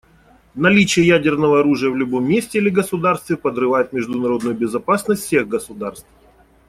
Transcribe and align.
Наличие 0.55 1.05
ядерного 1.05 1.59
оружия 1.59 1.91
в 1.91 1.95
любом 1.95 2.25
месте 2.27 2.57
или 2.57 2.71
государстве 2.71 3.37
подрывает 3.37 3.93
международную 3.93 4.55
безопасность 4.55 5.23
всех 5.25 5.47
государств. 5.47 6.07